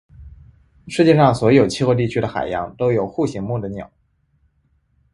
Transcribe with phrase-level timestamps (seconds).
[0.87, 3.91] 世界上所有气候地区的海洋都有鹱形目的鸟。